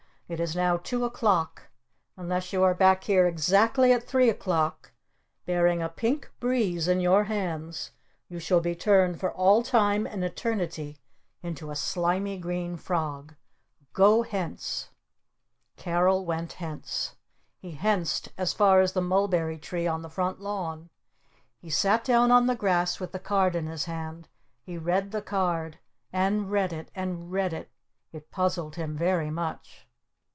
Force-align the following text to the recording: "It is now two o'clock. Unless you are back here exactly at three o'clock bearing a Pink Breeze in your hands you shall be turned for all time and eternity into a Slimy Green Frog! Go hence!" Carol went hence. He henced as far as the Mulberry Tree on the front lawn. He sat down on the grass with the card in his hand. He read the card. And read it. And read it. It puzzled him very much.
"It 0.31 0.39
is 0.39 0.55
now 0.55 0.77
two 0.77 1.03
o'clock. 1.03 1.63
Unless 2.15 2.53
you 2.53 2.63
are 2.63 2.73
back 2.73 3.03
here 3.03 3.27
exactly 3.27 3.91
at 3.91 4.07
three 4.07 4.29
o'clock 4.29 4.93
bearing 5.45 5.81
a 5.81 5.89
Pink 5.89 6.31
Breeze 6.39 6.87
in 6.87 7.01
your 7.01 7.25
hands 7.25 7.91
you 8.29 8.39
shall 8.39 8.61
be 8.61 8.73
turned 8.73 9.19
for 9.19 9.33
all 9.33 9.61
time 9.61 10.07
and 10.07 10.23
eternity 10.23 10.99
into 11.43 11.69
a 11.69 11.75
Slimy 11.75 12.37
Green 12.37 12.77
Frog! 12.77 13.35
Go 13.91 14.21
hence!" 14.21 14.87
Carol 15.75 16.23
went 16.23 16.53
hence. 16.53 17.17
He 17.57 17.75
henced 17.75 18.29
as 18.37 18.53
far 18.53 18.79
as 18.79 18.93
the 18.93 19.01
Mulberry 19.01 19.57
Tree 19.57 19.85
on 19.85 20.01
the 20.01 20.09
front 20.09 20.39
lawn. 20.39 20.89
He 21.59 21.69
sat 21.69 22.05
down 22.05 22.31
on 22.31 22.47
the 22.47 22.55
grass 22.55 23.01
with 23.01 23.11
the 23.11 23.19
card 23.19 23.53
in 23.53 23.67
his 23.67 23.83
hand. 23.83 24.29
He 24.63 24.77
read 24.77 25.11
the 25.11 25.21
card. 25.21 25.79
And 26.13 26.49
read 26.49 26.71
it. 26.71 26.89
And 26.95 27.33
read 27.33 27.51
it. 27.51 27.69
It 28.13 28.31
puzzled 28.31 28.77
him 28.77 28.95
very 28.95 29.29
much. 29.29 29.89